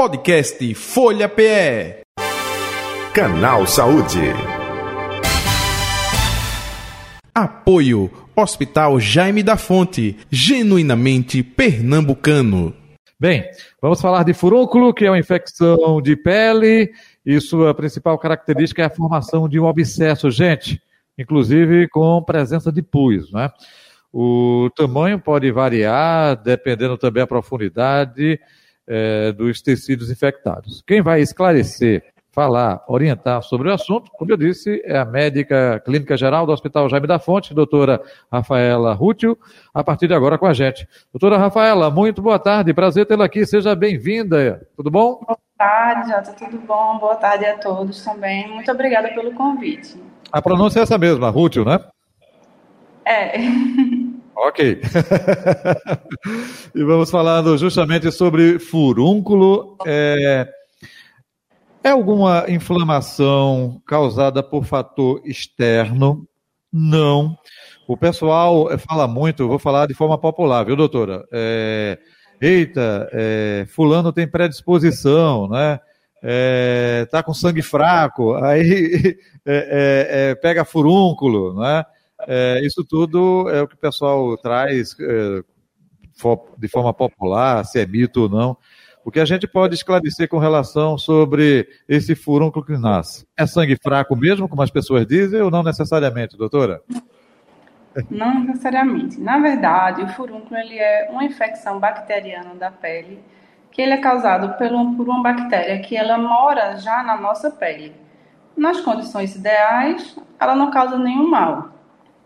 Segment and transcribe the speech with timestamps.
[0.00, 2.00] Podcast Folha PE.
[3.12, 4.32] Canal Saúde.
[7.34, 12.74] Apoio Hospital Jaime da Fonte, genuinamente pernambucano.
[13.20, 13.44] Bem,
[13.82, 16.90] vamos falar de furúnculo, que é uma infecção de pele
[17.26, 20.80] e sua principal característica é a formação de um abscesso, gente,
[21.18, 23.50] inclusive com presença de pus, né?
[24.10, 28.40] O tamanho pode variar, dependendo também da profundidade
[28.90, 30.82] é, dos tecidos infectados.
[30.84, 36.16] Quem vai esclarecer, falar, orientar sobre o assunto, como eu disse, é a médica clínica
[36.16, 39.38] geral do Hospital Jaime da Fonte, doutora Rafaela Rútil,
[39.72, 40.88] a partir de agora com a gente.
[41.12, 45.20] Doutora Rafaela, muito boa tarde, prazer tê-la aqui, seja bem-vinda, tudo bom?
[45.24, 46.98] Boa tarde, Jota, tudo bom?
[46.98, 50.00] Boa tarde a todos também, muito obrigada pelo convite.
[50.32, 51.80] A pronúncia é essa mesma, Rútil, né?
[53.04, 53.38] É.
[54.42, 54.80] Ok.
[56.74, 59.76] e vamos falando justamente sobre furúnculo.
[59.86, 60.48] É,
[61.84, 66.26] é alguma inflamação causada por fator externo?
[66.72, 67.36] Não.
[67.86, 71.22] O pessoal fala muito, vou falar de forma popular, viu, doutora?
[71.30, 71.98] É,
[72.40, 75.78] eita, é, fulano tem predisposição, né?
[76.22, 81.84] É, tá com sangue fraco, aí é, é, é, pega furúnculo, né?
[82.26, 85.42] É, isso tudo é o que o pessoal traz é,
[86.58, 88.56] de forma popular, se é mito ou não.
[89.04, 93.26] O que a gente pode esclarecer com relação sobre esse furúnculo que nasce?
[93.36, 96.82] É sangue fraco mesmo, como as pessoas dizem, ou não necessariamente, doutora?
[98.10, 99.18] Não necessariamente.
[99.18, 103.20] Na verdade, o furúnculo ele é uma infecção bacteriana da pele,
[103.72, 104.70] que ele é causado por,
[105.08, 107.94] uma bactéria que ela mora já na nossa pele.
[108.56, 111.79] Nas condições ideais, ela não causa nenhum mal.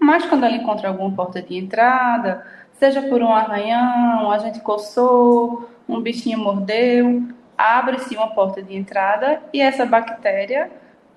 [0.04, 2.44] Mas quando ela encontra alguma porta de entrada,
[2.78, 7.22] seja por um arranhão, a gente coçou, um bichinho mordeu,
[7.56, 10.70] abre-se uma porta de entrada e essa bactéria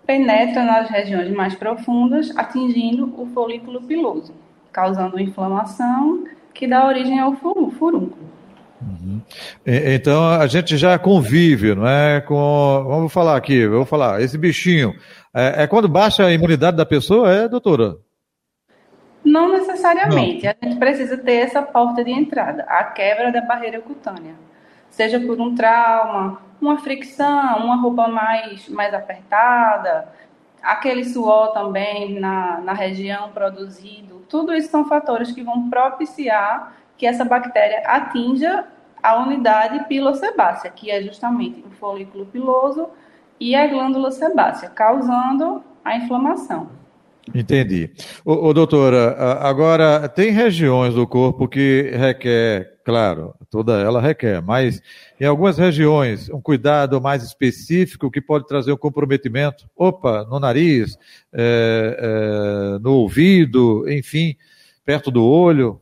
[0.05, 4.33] penetra nas regiões mais profundas, atingindo o folículo piloso,
[4.71, 6.23] causando inflamação
[6.53, 8.17] que dá origem ao furúnculo.
[8.81, 9.21] Uhum.
[9.65, 12.21] Então a gente já convive, não é?
[12.21, 14.93] Com, vamos falar aqui, vou falar, esse bichinho
[15.33, 18.06] é, é quando baixa a imunidade da pessoa, é, doutora?
[19.27, 20.45] Não necessariamente.
[20.45, 20.53] Não.
[20.61, 24.35] A gente precisa ter essa porta de entrada, a quebra da barreira cutânea.
[24.89, 30.07] Seja por um trauma, uma fricção, uma roupa mais, mais apertada,
[30.63, 34.25] aquele suor também na, na região produzido.
[34.29, 38.65] Tudo isso são fatores que vão propiciar que essa bactéria atinja
[39.03, 42.89] a unidade pilosebácea, que é justamente o folículo piloso
[43.39, 46.69] e a glândula sebácea, causando a inflamação.
[47.33, 47.89] Entendi.
[48.23, 54.81] Ô, doutora, agora tem regiões do corpo que requer, claro, toda ela requer, mas
[55.19, 60.97] em algumas regiões um cuidado mais específico que pode trazer um comprometimento, opa, no nariz,
[61.33, 64.35] é, é, no ouvido, enfim,
[64.85, 65.81] perto do olho.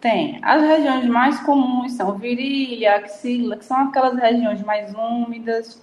[0.00, 0.38] Tem.
[0.42, 5.82] As regiões mais comuns são virilha, axila, que são aquelas regiões mais úmidas,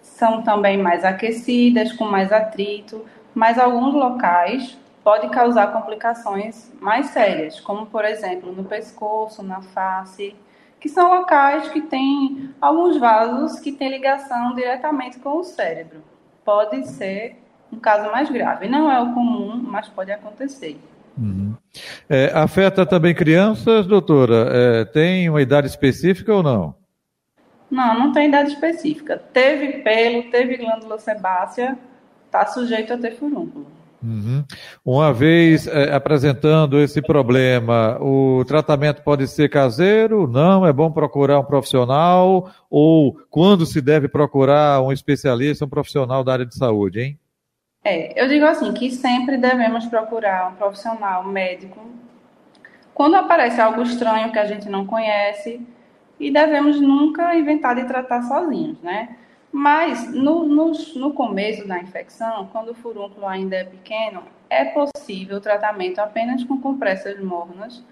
[0.00, 3.04] são também mais aquecidas, com mais atrito
[3.36, 10.34] mas alguns locais pode causar complicações mais sérias, como por exemplo no pescoço, na face,
[10.80, 16.02] que são locais que têm alguns vasos que têm ligação diretamente com o cérebro.
[16.46, 17.36] Pode ser
[17.70, 18.68] um caso mais grave.
[18.68, 20.80] Não é o comum, mas pode acontecer.
[21.18, 21.54] Uhum.
[22.08, 24.48] É, afeta também crianças, doutora?
[24.50, 26.74] É, tem uma idade específica ou não?
[27.70, 29.18] Não, não tem idade específica.
[29.18, 31.76] Teve pelo, teve glândula sebácea,
[32.26, 33.66] está sujeito a ter furúnculo.
[34.02, 34.44] Uhum.
[34.84, 40.28] Uma vez é, apresentando esse problema, o tratamento pode ser caseiro?
[40.28, 40.66] Não?
[40.66, 42.50] É bom procurar um profissional?
[42.70, 47.18] Ou quando se deve procurar um especialista, um profissional da área de saúde, hein?
[47.82, 51.80] É, eu digo assim, que sempre devemos procurar um profissional um médico
[52.96, 55.60] quando aparece algo estranho que a gente não conhece
[56.18, 59.16] e devemos nunca inventar de tratar sozinhos, né?
[59.52, 65.38] Mas no, no, no começo da infecção, quando o furúnculo ainda é pequeno, é possível
[65.38, 67.82] o tratamento apenas com compressas mornas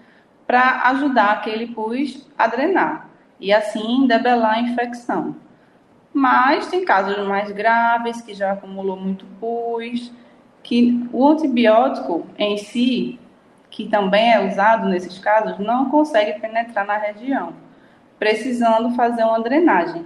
[0.45, 3.09] para ajudar aquele pus a drenar
[3.39, 5.35] e assim debelar a infecção.
[6.13, 10.11] Mas tem casos mais graves que já acumulou muito pus,
[10.63, 13.19] que o antibiótico em si,
[13.69, 17.53] que também é usado nesses casos, não consegue penetrar na região,
[18.17, 20.05] precisando fazer uma drenagem.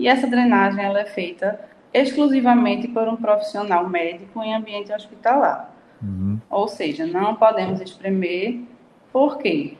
[0.00, 1.60] E essa drenagem ela é feita
[1.92, 5.70] exclusivamente por um profissional médico em ambiente hospitalar.
[6.02, 6.40] Uhum.
[6.48, 8.60] Ou seja, não podemos espremer,
[9.12, 9.76] porque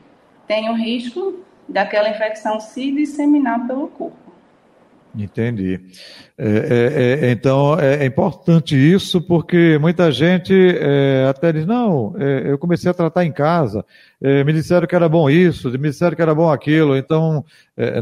[0.46, 4.29] tem o risco daquela infecção se disseminar pelo corpo.
[5.14, 5.80] Entendi.
[6.38, 12.14] É, é, é, então é, é, importante isso porque muita gente é, até diz, não,
[12.16, 13.84] é, eu comecei a tratar em casa,
[14.20, 17.44] me disseram que era bom isso, me disseram que era bom aquilo, então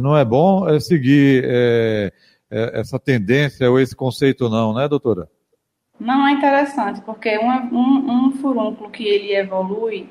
[0.03, 1.45] não é bom seguir
[2.51, 5.29] essa tendência ou esse conceito não, né, doutora?
[5.99, 10.09] Não é interessante, porque um, um, um furúnculo que ele evolui,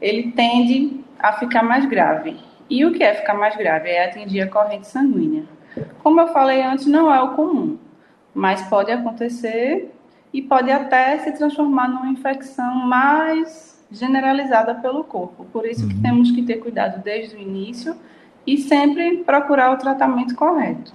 [0.00, 2.36] ele tende a ficar mais grave.
[2.68, 3.88] E o que é ficar mais grave?
[3.88, 5.44] É atingir a corrente sanguínea.
[6.02, 7.76] Como eu falei antes, não é o comum,
[8.34, 9.92] mas pode acontecer
[10.32, 15.46] e pode até se transformar numa infecção mais generalizada pelo corpo.
[15.52, 15.88] Por isso uhum.
[15.88, 17.96] que temos que ter cuidado desde o início
[18.46, 20.92] e sempre procurar o tratamento correto.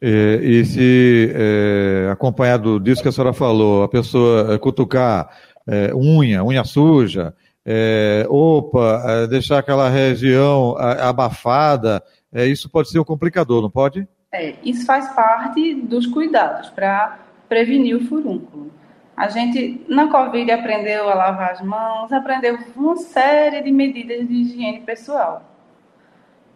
[0.00, 5.28] É, e se é, acompanhado disso que a senhora falou, a pessoa é, cutucar
[5.66, 7.34] é, unha, unha suja,
[7.66, 14.08] é, opa, deixar aquela região abafada, é, isso pode ser um complicador, não pode?
[14.32, 17.18] É, isso faz parte dos cuidados para
[17.48, 18.70] prevenir o furúnculo.
[19.16, 24.32] A gente, na Covid, aprendeu a lavar as mãos, aprendeu uma série de medidas de
[24.32, 25.42] higiene pessoal.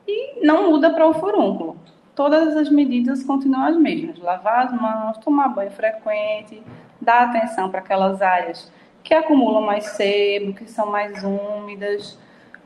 [0.06, 1.76] E não muda para o furúnculo.
[2.14, 6.62] Todas as medidas continuam as mesmas: lavar as mãos, tomar banho frequente,
[7.00, 8.70] dar atenção para aquelas áreas
[9.02, 12.16] que acumulam mais sebo, que são mais úmidas,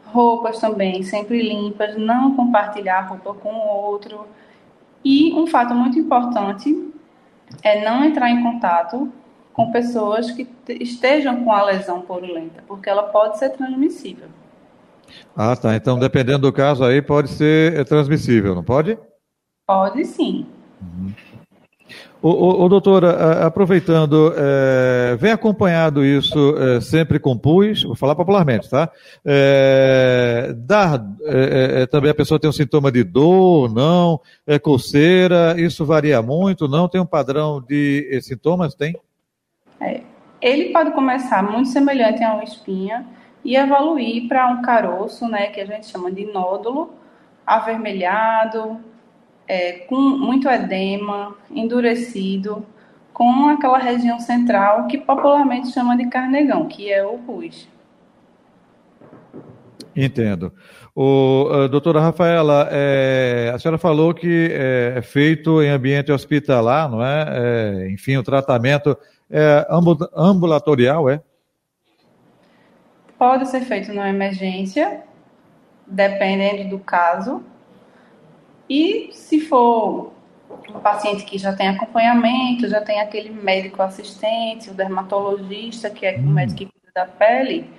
[0.04, 4.26] roupas também sempre limpas, não compartilhar roupa com o outro.
[5.04, 6.92] E um fato muito importante
[7.62, 9.12] é não entrar em contato
[9.52, 14.28] com pessoas que estejam com a lesão purulenta, porque ela pode ser transmissível.
[15.36, 15.74] Ah, tá.
[15.74, 18.98] Então, dependendo do caso aí, pode ser é, transmissível, não pode?
[19.66, 20.46] Pode sim.
[20.80, 21.12] Uhum.
[22.20, 28.14] O, o, o doutora, aproveitando, é, vem acompanhado isso é, sempre com pus, vou falar
[28.14, 28.90] popularmente, tá?
[29.24, 35.54] É, dá, é, é, também a pessoa tem um sintoma de dor, não, é coceira,
[35.58, 36.88] isso varia muito, não?
[36.88, 38.74] Tem um padrão de é, sintomas?
[38.74, 38.96] Tem?
[40.40, 43.06] ele pode começar muito semelhante a uma espinha
[43.44, 46.92] e evoluir para um caroço, né, que a gente chama de nódulo,
[47.46, 48.78] avermelhado,
[49.48, 52.64] é, com muito edema, endurecido,
[53.12, 57.66] com aquela região central que popularmente chama de carnegão, que é o pus.
[59.96, 60.52] Entendo.
[60.94, 66.88] O, a doutora Rafaela, é, a senhora falou que é, é feito em ambiente hospitalar,
[66.88, 67.26] não é?
[67.28, 68.96] é enfim, o tratamento
[69.28, 69.66] é
[70.14, 71.20] ambulatorial, é?
[73.18, 75.02] Pode ser feito na emergência,
[75.84, 77.42] dependendo do caso,
[78.68, 80.12] e se for
[80.68, 86.16] um paciente que já tem acompanhamento, já tem aquele médico assistente, o dermatologista, que é
[86.16, 86.32] o hum.
[86.32, 87.70] médico que cuida da pele,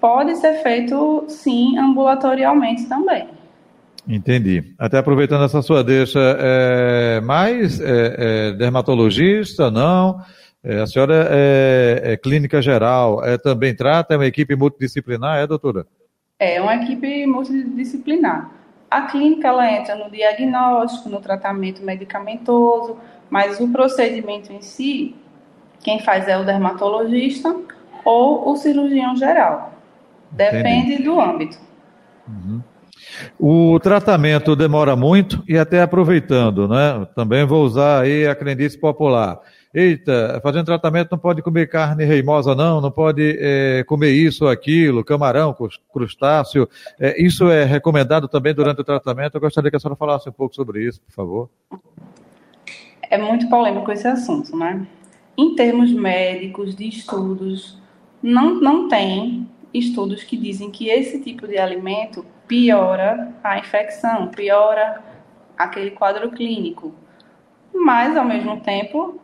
[0.00, 3.28] pode ser feito sim ambulatorialmente também.
[4.08, 4.74] Entendi.
[4.78, 10.20] Até aproveitando essa sua deixa, é, mais é, é, dermatologista, não?
[10.62, 15.46] É, a senhora é, é, clínica geral, é, também trata, é uma equipe multidisciplinar, é,
[15.46, 15.86] doutora?
[16.38, 18.59] É uma equipe multidisciplinar.
[18.90, 22.98] A clínica ela entra no diagnóstico, no tratamento medicamentoso,
[23.28, 25.14] mas o procedimento em si,
[25.80, 27.54] quem faz é o dermatologista
[28.04, 29.72] ou o cirurgião geral.
[30.30, 31.02] Depende Entendi.
[31.04, 31.58] do âmbito.
[32.28, 32.60] Uhum.
[33.38, 37.06] O tratamento demora muito e até aproveitando, né?
[37.14, 39.40] Também vou usar aí a crendice popular
[39.72, 44.50] eita, fazendo tratamento não pode comer carne reimosa, não, não pode é, comer isso ou
[44.50, 45.56] aquilo, camarão,
[45.92, 46.68] crustáceo.
[46.98, 49.36] É, isso é recomendado também durante o tratamento.
[49.36, 51.50] Eu gostaria que a senhora falasse um pouco sobre isso, por favor.
[53.02, 54.86] É muito polêmico esse assunto, né?
[55.36, 57.80] Em termos médicos, de estudos,
[58.22, 65.02] não, não tem estudos que dizem que esse tipo de alimento piora a infecção, piora
[65.56, 66.94] aquele quadro clínico.
[67.72, 69.20] Mas, ao mesmo tempo,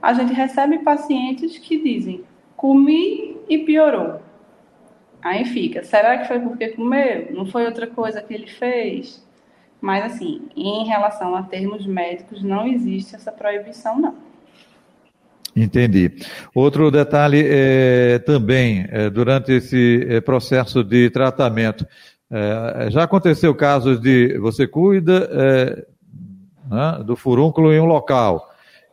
[0.00, 2.24] a gente recebe pacientes que dizem:
[2.56, 4.20] comi e piorou.
[5.22, 7.28] Aí fica: será que foi porque comeu?
[7.32, 9.26] Não foi outra coisa que ele fez?
[9.80, 14.14] Mas, assim, em relação a termos médicos, não existe essa proibição, não.
[15.54, 16.12] Entendi.
[16.54, 21.86] Outro detalhe é, também, é, durante esse é, processo de tratamento,
[22.30, 25.86] é, já aconteceu casos de você cuida é,
[26.70, 28.47] né, do furúnculo em um local,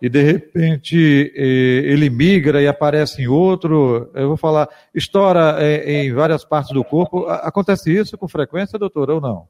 [0.05, 6.45] e de repente ele migra e aparece em outro, eu vou falar, estoura em várias
[6.45, 7.25] partes do corpo.
[7.25, 9.47] Acontece isso com frequência, doutora, ou não?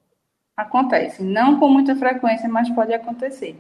[0.56, 3.58] Acontece, não com muita frequência, mas pode acontecer.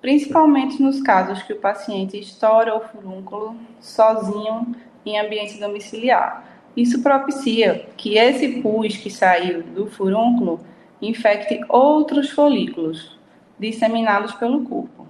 [0.00, 6.44] Principalmente nos casos que o paciente estoura o furúnculo sozinho em ambiente domiciliar.
[6.76, 10.60] Isso propicia que esse pus que saiu do furúnculo
[11.02, 13.18] infecte outros folículos
[13.58, 15.04] disseminados pelo corpo.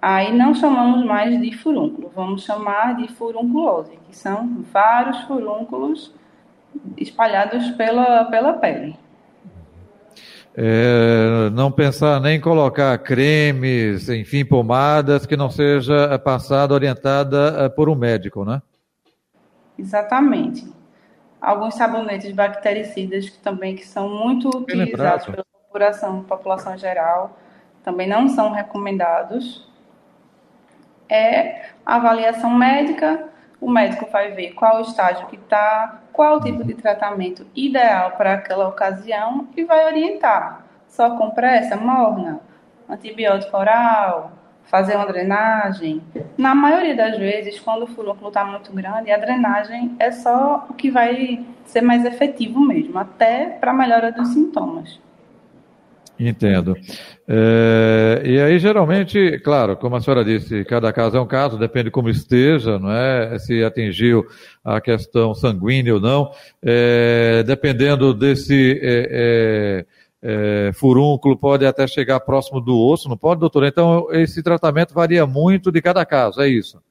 [0.00, 6.14] Aí não chamamos mais de furúnculo, vamos chamar de furunculose, que são vários furúnculos
[6.96, 8.96] espalhados pela, pela pele.
[10.56, 17.68] É, não pensar nem em colocar cremes, enfim, pomadas que não seja passada, orientada eh,
[17.68, 18.60] por um médico, né?
[19.78, 20.66] Exatamente.
[21.40, 27.38] Alguns sabonetes bactericidas que também que são muito utilizados pela população, população geral,
[27.84, 29.69] também não são recomendados
[31.10, 33.28] é a avaliação médica.
[33.60, 38.12] O médico vai ver qual o estágio que está, qual o tipo de tratamento ideal
[38.12, 40.64] para aquela ocasião e vai orientar.
[40.88, 42.40] Só compressa, morna,
[42.88, 44.32] antibiótico oral,
[44.64, 46.02] fazer uma drenagem.
[46.38, 50.74] Na maioria das vezes, quando o furúnculo está muito grande, a drenagem é só o
[50.74, 54.98] que vai ser mais efetivo mesmo, até para melhora dos sintomas.
[56.20, 56.76] Entendo.
[57.26, 61.90] É, e aí, geralmente, claro, como a senhora disse, cada caso é um caso, depende
[61.90, 63.38] como esteja, não é?
[63.38, 64.26] Se atingiu
[64.62, 66.30] a questão sanguínea ou não.
[66.62, 69.86] É, dependendo desse é,
[70.22, 73.68] é, é furúnculo, pode até chegar próximo do osso, não pode, doutora?
[73.68, 76.82] Então, esse tratamento varia muito de cada caso, é isso?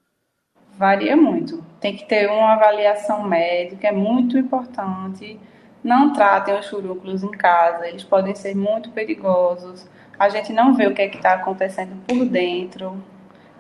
[0.76, 1.64] Varia muito.
[1.80, 5.38] Tem que ter uma avaliação médica, é muito importante
[5.84, 9.88] não tratem os furúnculos em casa, eles podem ser muito perigosos.
[10.18, 13.02] A gente não vê o que é está acontecendo por dentro.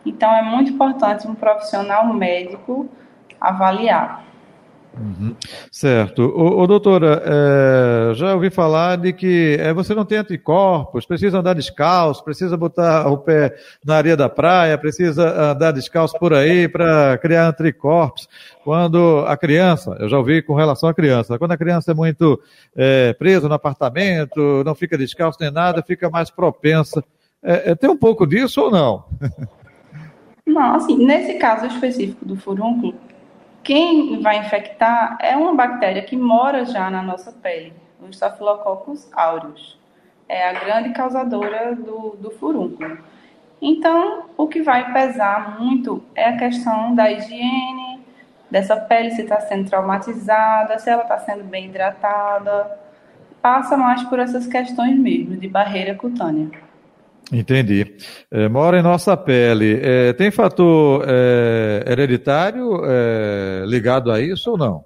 [0.05, 2.89] Então, é muito importante um profissional médico
[3.39, 4.28] avaliar.
[4.97, 5.35] Uhum.
[5.71, 6.23] Certo.
[6.23, 11.53] Ô doutora, é, já ouvi falar de que é, você não tem anticorpos, precisa andar
[11.53, 13.55] descalço, precisa botar o pé
[13.85, 18.27] na areia da praia, precisa andar descalço por aí para criar anticorpos.
[18.63, 22.39] Quando a criança, eu já ouvi com relação à criança, quando a criança é muito
[22.75, 27.03] é, presa no apartamento, não fica descalço nem nada, fica mais propensa.
[27.41, 29.05] É, é tem um pouco disso ou não?
[30.45, 32.95] Não, assim, nesse caso específico do furúnculo,
[33.69, 37.71] quem vai infectar é uma bactéria que mora já na nossa pele,
[38.01, 39.79] o Staphylococcus aureus.
[40.27, 42.97] É a grande causadora do, do furúnculo.
[43.61, 48.03] Então, o que vai pesar muito é a questão da higiene,
[48.49, 52.75] dessa pele se está sendo traumatizada, se ela está sendo bem hidratada.
[53.39, 56.49] Passa mais por essas questões mesmo, de barreira cutânea.
[57.31, 57.95] Entendi.
[58.31, 59.79] É, mora em nossa pele.
[59.83, 64.85] É, tem fator é, hereditário é, ligado a isso ou não?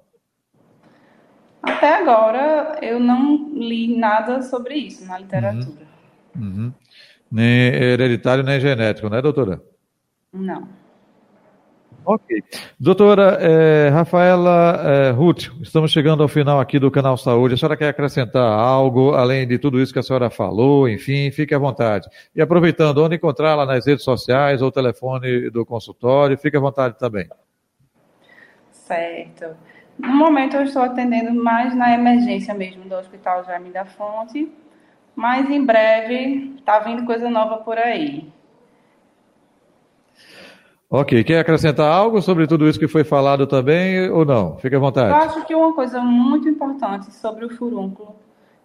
[1.62, 5.86] Até agora eu não li nada sobre isso na literatura.
[6.36, 6.42] Uhum.
[6.42, 6.72] Uhum.
[7.32, 9.62] Nem hereditário nem genético, né, doutora?
[10.32, 10.68] Não.
[12.04, 12.42] Ok.
[12.78, 17.54] Doutora é, Rafaela é, Ruth, estamos chegando ao final aqui do Canal Saúde.
[17.54, 21.54] A senhora quer acrescentar algo, além de tudo isso que a senhora falou, enfim, fique
[21.54, 22.08] à vontade.
[22.36, 27.26] E aproveitando, onde encontrá-la nas redes sociais ou telefone do consultório, fique à vontade também.
[28.70, 29.56] Certo.
[29.98, 34.52] No momento eu estou atendendo mais na emergência mesmo do Hospital Jaime da Fonte,
[35.16, 38.33] mas em breve está vindo coisa nova por aí.
[40.90, 44.58] Ok, quer acrescentar algo sobre tudo isso que foi falado também ou não?
[44.58, 45.08] Fique à vontade.
[45.08, 48.14] Eu acho que uma coisa muito importante sobre o furúnculo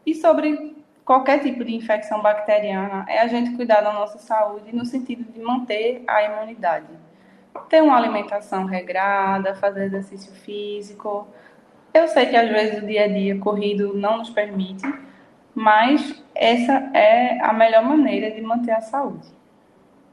[0.05, 4.85] e sobre qualquer tipo de infecção bacteriana é a gente cuidar da nossa saúde no
[4.85, 6.87] sentido de manter a imunidade.
[7.67, 11.27] Ter uma alimentação regrada, fazer exercício físico.
[11.93, 14.85] Eu sei que às vezes o dia a dia corrido não nos permite,
[15.55, 19.38] mas essa é a melhor maneira de manter a saúde.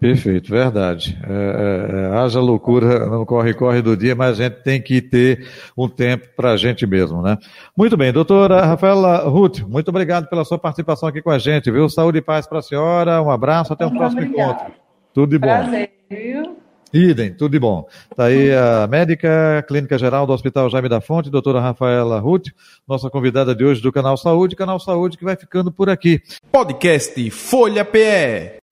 [0.07, 1.19] Perfeito, verdade.
[1.29, 5.49] É, é, é, haja loucura no corre-corre do dia, mas a gente tem que ter
[5.77, 7.37] um tempo para a gente mesmo, né?
[7.77, 11.89] Muito bem, doutora Rafaela Ruth, muito obrigado pela sua participação aqui com a gente, viu?
[11.89, 14.53] Saúde e paz para a senhora, um abraço, até o um próximo obrigada.
[14.53, 14.75] encontro.
[15.13, 15.47] Tudo de bom.
[15.49, 16.57] Prazer, viu?
[16.95, 17.89] Idem, tudo de bom.
[18.09, 22.47] Está aí a médica clínica geral do Hospital Jaime da Fonte, doutora Rafaela Ruth,
[22.87, 26.23] nossa convidada de hoje do Canal Saúde, Canal Saúde que vai ficando por aqui.
[26.53, 28.66] Podcast Folha PE.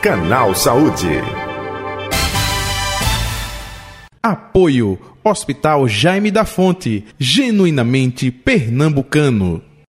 [0.00, 1.08] Canal Saúde.
[4.22, 9.60] Apoio Hospital Jaime da Fonte, genuinamente pernambucano.